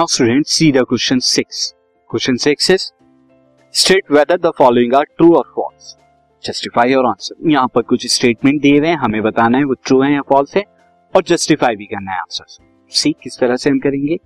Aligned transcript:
Now 0.00 0.06
student 0.06 0.46
see 0.46 0.70
the 0.72 0.82
question 0.88 1.18
six 1.20 1.62
question 2.10 2.36
six 2.42 2.70
is 2.70 2.82
state 3.74 4.12
whether 4.12 4.36
the 4.40 4.50
following 4.58 4.94
are 4.94 5.04
true 5.16 5.32
और 5.36 5.50
false 5.56 5.94
justify 6.44 6.92
your 6.92 7.06
answer 7.06 7.50
यहाँ 7.50 7.68
पर 7.74 7.82
कुछ 7.82 8.06
statement 8.12 8.60
दिए 8.62 8.78
हुए 8.78 8.88
हैं, 8.88 8.96
हमें 8.96 9.20
बताना 9.22 9.58
है 9.58 9.64
वो 9.64 9.74
ट्रू 9.86 10.00
है 10.02 10.12
या 10.12 10.20
फॉल्स 10.28 10.56
है, 10.56 10.62
और 11.14 11.22
जस्टिफाई 11.22 11.76
भी 11.76 11.86
करना 11.86 12.12
है 12.12 12.18
आंसर 12.20 12.44
सी 12.92 13.12
किस 13.22 13.38
तरह 13.40 13.56
से 13.56 13.70
हम 13.70 13.78
करेंगे? 13.78 14.16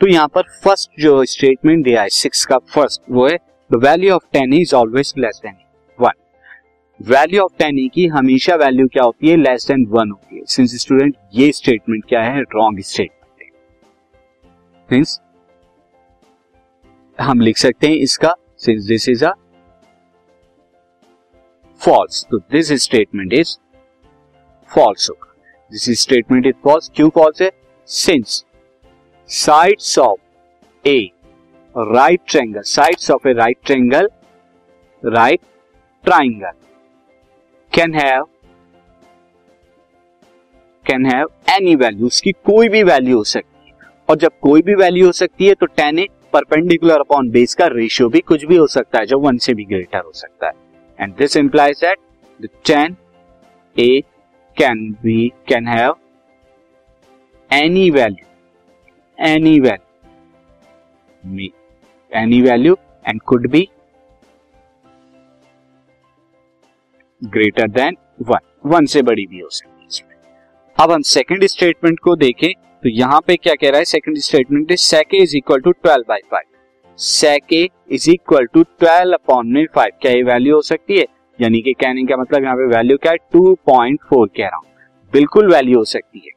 तो 0.00 0.06
यहाँ 0.06 0.28
पर 0.34 0.42
फ़र्स्ट 0.64 1.00
जो 1.00 1.24
स्टेटमेंट 1.32 1.84
दिया 1.84 2.02
है 2.02 2.08
सिक्स 2.18 2.44
का 2.44 2.58
फ़र्स्ट 2.74 3.02
वो 3.10 3.26
है 3.28 3.36
the 3.70 3.82
value 3.84 4.14
of 4.14 4.24
tan 4.32 4.54
is 4.60 4.74
always 4.74 5.12
less 5.18 5.40
than 5.44 5.56
one 5.98 6.22
value 7.00 7.42
of 7.42 7.58
tan 7.58 7.88
की 7.94 8.06
हमेशा 8.16 8.56
वैल्यू 8.64 8.86
क्या 8.86 9.04
होती 9.04 9.28
है? 9.28 9.36
लेस 9.38 9.68
देन 9.68 9.84
वन 9.90 10.10
होती 10.10 10.36
है. 10.36 10.44
सिंस 10.46 10.80
स्टूडेंट 10.82 11.14
ये 11.34 11.50
स्टेटमेंट 11.52 12.04
क्या 12.08 12.22
है? 12.22 12.40
रॉन्ग 12.54 12.80
स्टेटमेंट 12.82 13.22
सिंस 14.88 15.20
हम 17.18 17.40
लिख 17.40 17.56
सकते 17.56 17.86
हैं 17.86 17.96
इसका 17.96 18.34
since 18.58 18.84
this 18.84 19.08
is 19.08 19.24
a 19.24 19.32
false 21.80 22.24
तो 22.30 22.38
दिस 22.52 22.72
स्टेटमेंट 22.82 23.32
इज़ 23.32 23.56
फॉल्स 24.70 25.08
होगा। 25.10 25.32
दिस 25.72 26.00
स्टेटमेंट 26.00 26.46
इज़ 26.46 26.54
फॉल्स 26.64 26.90
क्यों 26.96 27.08
फॉल्स 27.10 27.42
है? 27.42 27.50
Since 27.88 28.44
sides 29.28 29.98
of 29.98 30.88
a 30.88 30.98
right 31.74 32.20
triangle 32.28 32.62
sides 32.62 33.10
of 33.10 33.28
a 33.28 33.32
right 33.32 33.58
triangle 33.66 34.08
right 35.02 35.40
triangle 36.04 36.52
can 37.72 37.94
have 37.94 38.28
can 40.84 41.06
have 41.06 41.28
any 41.50 41.74
value 41.76 42.06
उसकी 42.06 42.32
कोई 42.44 42.68
भी 42.68 42.82
value 42.82 43.16
हो 43.18 43.24
सकती 43.24 43.53
और 44.08 44.16
जब 44.18 44.32
कोई 44.42 44.62
भी 44.62 44.74
वैल्यू 44.74 45.06
हो 45.06 45.12
सकती 45.12 45.46
है 45.46 45.54
तो 45.54 45.66
tan 45.66 45.98
A 45.98 46.06
perpendicular 46.32 47.00
upon 47.00 47.28
base 47.30 47.54
का 47.54 47.66
रेशियो 47.72 48.08
भी 48.08 48.20
कुछ 48.28 48.44
भी 48.44 48.56
हो 48.56 48.66
सकता 48.66 48.98
है 48.98 49.06
जो 49.06 49.18
वन 49.20 49.38
से 49.38 49.54
भी 49.54 49.64
ग्रेटर 49.64 49.98
हो 49.98 50.12
सकता 50.14 50.46
है। 50.46 50.52
And 50.98 51.14
this 51.16 51.36
implies 51.36 51.80
that 51.80 51.98
the 52.40 52.48
tan 52.66 52.96
A 53.76 54.00
can 54.56 54.90
be 55.02 55.28
can 55.48 55.68
have 55.68 55.94
any 57.50 57.90
value 57.90 58.26
any 59.18 59.58
value 59.60 61.48
any 62.12 62.40
value 62.42 62.76
and 63.08 63.20
could 63.22 63.48
be 63.50 63.68
greater 67.22 67.68
than 67.70 67.96
one 68.22 68.50
one 68.66 68.86
से 68.86 69.02
बड़ी 69.02 69.26
भी 69.26 69.40
हो 69.40 69.48
सकती 69.50 69.98
है 69.98 70.12
अब 70.76 70.90
हम 70.90 71.02
सेकंड 71.08 71.44
स्टेटमेंट 71.46 71.98
को 72.00 72.14
देखें। 72.16 72.52
तो 72.84 72.90
यहाँ 72.90 73.20
पे 73.26 73.34
क्या 73.36 73.54
कह 73.54 73.70
रहा 73.70 73.78
है? 73.78 73.84
Second 73.84 74.16
statement 74.18 74.72
is 74.72 74.80
sec A 74.80 75.22
is 75.22 75.36
equal 75.36 75.60
to 75.60 75.70
twelve 75.72 76.04
by 76.08 76.20
five 76.30 76.44
sec A 76.98 77.62
is 77.94 78.10
equal 78.10 78.46
to 78.54 78.62
twelve 78.62 79.12
upon 79.14 79.52
में 79.52 79.64
फाइव 79.74 79.92
क्या 80.02 80.12
ये 80.12 80.22
वैल्यू 80.22 80.54
हो 80.54 80.62
सकती 80.62 80.98
है? 80.98 81.06
यानी 81.38 81.60
कि 81.60 81.72
कहने 81.74 82.04
का 82.06 82.16
मतलब 82.16 82.44
यहाँ 82.44 82.56
पे 82.56 82.66
वैल्यू 82.74 82.96
क्या 82.96 83.12
है? 83.12 83.18
टू 83.32 83.54
पॉइंट 83.66 84.00
फोर 84.10 84.28
कह 84.28 84.44
रहा 84.44 84.56
हूँ। 84.56 84.66
बिल्कुल 85.12 85.52
वैल्यू 85.52 85.78
हो 85.78 85.84
सकती 85.84 86.22
है। 86.26 86.32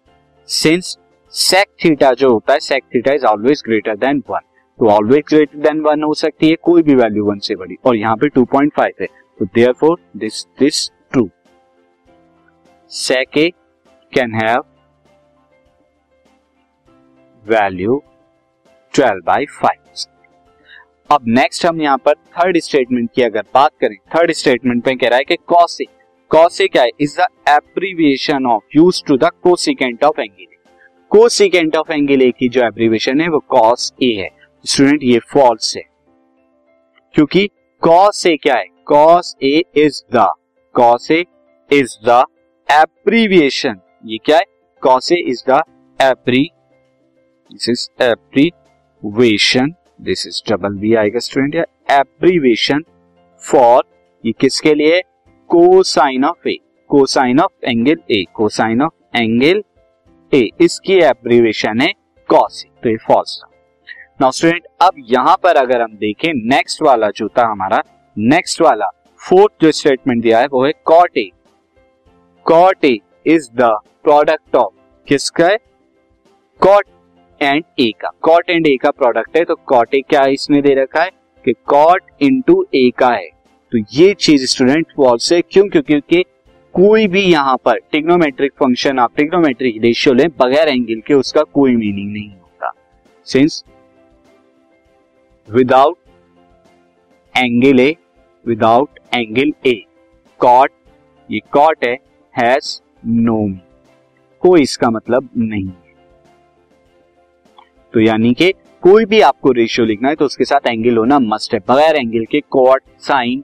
सिंस 0.49 0.97
सेक 1.33 1.67
थीटा 1.83 2.13
जो 2.13 2.29
होता 2.29 2.53
है 2.53 2.59
sec 2.59 2.83
theta 2.95 3.13
is 3.13 3.25
always 3.25 3.63
greater 3.65 3.95
than 3.97 4.23
one 4.29 4.39
तो 4.79 4.89
ऑलवेज 4.91 5.23
ग्रेटर 5.29 5.59
देन 5.59 5.81
वन 5.81 6.03
हो 6.03 6.13
सकती 6.13 6.49
है, 6.49 6.55
कोई 6.55 6.81
भी 6.83 6.95
वैल्यू 6.95 7.25
वन 7.25 7.39
से 7.39 7.55
बड़ी। 7.55 7.75
और 7.85 7.95
यहाँ 7.95 8.15
पे 8.15 8.29
2.5 8.31 9.01
है। 9.01 9.07
तो 9.39 9.45
therefore 9.79 9.99
this 10.17 10.43
this 10.59 10.87
true 11.11 11.29
sec 12.91 13.37
can 14.13 14.35
have 14.35 14.63
value 17.49 18.01
12 18.93 19.19
by 19.25 19.45
five 19.45 19.83
अब 21.11 21.21
नेक्स्ट 21.27 21.65
हम 21.65 21.81
यहाँ 21.81 21.97
पर 21.97 22.13
थर्ड 22.13 22.57
स्टेटमेंट 22.57 23.09
की 23.15 23.21
अगर 23.21 23.41
बात 23.53 23.71
करें 23.81 23.95
थर्ड 24.15 24.31
स्टेटमेंट 24.31 24.87
में 24.87 24.97
कह 24.97 25.07
रहा 25.07 25.17
है 25.17 25.23
कि 25.23 25.35
कॉस 26.31 26.61
ए 26.61 26.67
क्या 26.67 26.83
है? 26.83 26.89
Is 26.99 27.21
the 27.21 27.25
abbreviation 27.49 28.45
of 28.45 28.63
use 28.75 29.03
to 29.07 29.17
the 29.17 29.29
cosecant 29.43 30.03
of 30.03 30.21
angle 30.21 30.45
cosecant 31.11 31.75
of 31.75 31.91
angle 31.91 32.21
A 32.21 32.31
की 32.31 32.49
जो 32.49 32.65
एब्रीविएशन 32.65 33.21
है, 33.21 33.27
वो 33.27 33.39
कॉस 33.39 33.93
ए 34.03 34.11
है। 34.13 34.29
स्टूडेंट 34.65 35.03
ये 35.03 35.19
फॉल्स 35.19 35.77
है। 35.77 35.83
क्योंकि 37.13 37.47
कॉस 37.81 38.25
ए 38.25 38.35
क्या 38.37 38.55
है? 38.55 38.65
Cos 38.85 39.35
A 39.43 39.63
is 39.75 40.01
the 40.15 40.27
cos 40.73 41.11
A 41.11 41.23
is 41.71 41.97
the 42.09 42.23
abbreviation 42.71 43.79
ये 44.05 44.17
क्या 44.17 44.37
है? 44.37 44.43
Cos 44.81 45.11
A 45.11 45.15
is 45.15 45.43
the 45.49 45.61
abbre 46.01 46.49
this 47.51 47.69
is 47.69 48.03
abbreviation 48.03 49.73
this 50.01 50.25
is 50.27 50.41
double 50.49 50.73
B 50.79 50.93
आएगा 50.95 51.19
स्टूडेंट 51.19 51.55
या 51.55 51.63
एब्रीवेशन 51.91 52.83
फॉर 53.43 53.83
ये 54.23 54.31
किसके 54.31 54.73
लिए? 54.73 55.01
Cosine 55.49 56.23
of 56.25 56.47
A 56.47 56.57
cosine 56.89 57.39
of 57.39 57.65
angle 57.65 57.99
A 58.11 58.23
cosine 58.33 58.81
of 58.81 59.17
angle 59.17 59.63
A 60.31 60.49
इसकी 60.61 60.99
abbreviation 61.03 61.81
है 61.81 61.91
कॉस 62.29 62.65
तो 62.83 62.89
ये 62.89 62.97
फॉल्स 63.07 63.39
नाउ 64.21 64.31
स्टूडेंट 64.31 64.63
अब 64.81 64.93
यहाँ 65.09 65.35
पर 65.43 65.57
अगर 65.57 65.81
हम 65.81 65.95
देखें 65.97 66.31
नेक्स्ट 66.33 66.81
वाला 66.81 67.09
जो 67.15 67.27
था 67.37 67.45
हमारा 67.47 67.81
नेक्स्ट 68.17 68.61
वाला 68.61 68.89
फोर्थ 69.21 69.63
जो 69.63 69.71
स्टेटमेंट 69.71 70.21
दिया 70.23 70.39
है, 70.39 70.47
वो 70.47 70.65
है 70.65 70.71
cot 70.85 71.17
A 71.17 71.29
cot 72.45 72.85
A 72.85 72.97
is 73.27 73.49
the 73.51 73.69
product 74.03 74.55
of 74.55 74.73
किसका 75.07 75.47
है? 75.47 75.57
कॉट 76.61 76.85
एंड 77.41 77.63
ए 77.79 77.91
का। 78.01 78.09
कॉट 78.21 78.49
एंड 78.49 78.67
ए 78.67 78.75
का 78.77 78.91
प्रोडक्ट 78.91 79.37
है 79.37 79.43
तो 79.45 79.55
कॉट 79.65 79.93
ए 79.95 80.01
क्या 80.09 80.25
इसने 80.27 80.61
दे 80.61 80.73
रखा 80.75 81.01
है? 81.01 81.09
कि 81.45 81.53
कॉट 81.65 82.03
इंटू 82.21 82.65
ए 82.75 82.89
का 82.97 83.09
है। 83.09 83.29
तो 83.71 83.77
ये 83.93 84.13
चीज़ 84.15 84.45
स्टूडेंट 84.45 84.87
फॉल्स 84.97 85.31
है 85.33 85.41
क्यों? 85.41 85.67
क्योंकि 85.69 86.23
कोई 86.73 87.07
भी 87.07 87.21
यहाँ 87.21 87.55
पर 87.65 87.79
टिग्नोमेट्रिक 87.91 88.51
फ़ंक्शन 88.59 88.99
आप 88.99 89.15
टिग्नोमेट्रिक 89.17 89.81
रेशियो 89.83 90.13
लें, 90.13 90.27
बगैर 90.31 90.67
एंगल 90.67 90.99
के 91.07 91.13
उसका 91.13 91.43
कोई 91.43 91.75
मीनिंग 91.75 92.11
नहीं 92.11 92.29
होता। 92.29 92.71
Since 93.27 93.63
without 95.49 95.97
angle 97.35 97.79
A 97.79 97.95
without 98.45 98.99
angle 99.13 99.53
A 99.65 99.73
cot 100.39 100.71
ये 101.29 101.39
कॉट 101.51 101.85
है 101.85 101.93
हैज़ 102.35 102.79
नो 103.05 103.47
कोई 104.41 104.61
इसका 104.61 104.89
मतलब 104.89 105.29
नहीं 105.37 105.65
है। 105.65 105.86
तो 107.97 108.01
यानी 108.01 108.33
कि 108.33 108.51
कोई 108.83 109.05
भी 109.05 109.19
आपको 109.21 109.51
रेशियो 109.51 109.85
लिखना 109.87 110.09
है 110.09 110.15
तो 110.15 110.25
उसके 110.25 110.45
साथ 110.45 110.67
एंगल 110.67 110.97
होना 110.97 111.17
मस्ट 111.19 111.53
है। 111.53 111.59
बगैर 111.69 111.95
एंगल 111.95 112.25
के 112.31 112.39
कॉट 112.49 112.81
साइन 112.99 113.39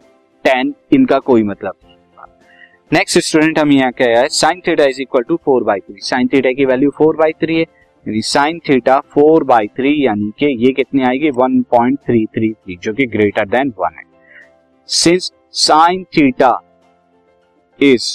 टेन 0.45 0.73
इनका 0.93 1.17
कोई 1.19 1.43
मतलब 1.43 1.75
नहीं 1.85 2.25
नेक्स्ट 2.91 3.19
स्टूडेंट 3.19 3.59
हम 3.59 3.71
यहाँ 3.71 3.91
क्या 3.91 4.19
है? 4.19 4.27
Sine 4.29 4.61
theta 4.67 4.85
is 4.85 5.01
equal 5.01 5.23
to 5.23 5.35
four 5.45 5.63
by 5.63 5.79
three 5.79 5.95
sine 5.99 6.27
theta 6.33 6.51
की 6.51 6.65
वैल्यू 6.65 6.89
फोर 6.89 7.15
बाई 7.15 7.31
थ्री 7.41 7.55
है। 7.55 7.61
यानी 7.61 8.21
sine 8.23 8.59
theta 8.59 8.99
four 9.13 9.43
by 9.43 9.67
three 9.67 9.95
यानी 10.05 10.31
कि 10.39 10.53
ये 10.65 10.71
कितनी 10.73 11.03
आएगी? 11.03 11.29
One 11.31 11.61
point 11.71 11.99
three 11.99 12.25
three 12.27 12.51
three 12.51 12.77
जो 12.83 12.93
कि 12.93 13.05
ग्रेटर 13.07 13.47
देन 13.47 13.73
वन 13.79 13.97
है। 13.97 14.03
Since 14.89 15.31
sine 15.63 16.03
theta 16.17 16.57
is 17.79 18.11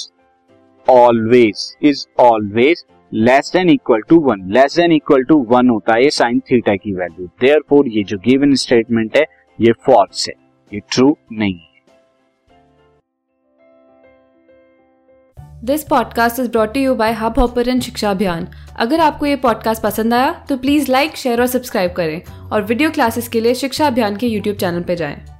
always 0.87 1.75
is 1.83 2.05
always 2.19 2.85
less 3.13 3.51
than 3.53 3.69
equal 3.69 4.01
to 4.01 4.19
one 4.19 4.41
less 4.51 4.75
than 4.75 4.91
equal 4.91 5.23
to 5.23 5.37
one 5.49 5.69
होता 5.69 5.93
है 5.93 6.09
साइन 6.09 6.39
थीटा 6.39 6.75
की 6.75 6.93
वैल्यू 6.93 7.25
देयर 7.41 7.59
फोर 7.69 7.87
ये 7.87 8.03
जो 8.03 8.17
गिवन 8.17 8.53
स्टेटमेंट 8.53 9.17
है, 9.17 9.25
ये 9.59 9.71
फॉल्स 9.71 10.27
है. 10.27 10.33
ये 10.73 10.79
ट्रू 10.91 11.17
नहीं 11.31 11.53
है. 11.53 11.67
This 15.65 15.83
podcast 15.83 16.39
is 16.39 16.51
brought 16.51 16.77
you 16.77 16.95
by 16.95 17.11
Hub 17.13 17.39
Hopper 17.39 17.79
Shiksha 17.79 18.11
Abhiyan 18.11 18.47
अगर 18.79 18.99
आपको 18.99 19.25
ये 19.25 19.35
पॉडकास्ट 19.35 19.83
पसंद 19.83 20.13
आया 20.13 20.45
तो 20.49 20.57
प्लीज़ 20.57 20.91
लाइक 20.91 21.15
शेयर 21.15 21.41
और 21.41 21.47
सब्सक्राइब 21.47 21.91
करें 21.91 22.21
और 22.51 22.61
वीडियो 22.61 22.91
क्लासेस 22.91 23.27
के 23.27 23.41
लिए 23.41 23.53
शिक्षा 23.53 23.87
अभियान 23.87 24.15
के 24.15 24.27
यूट्यूब 24.27 24.57
चैनल 24.57 24.83
पर 24.83 24.93
जाएँ। 24.93 25.38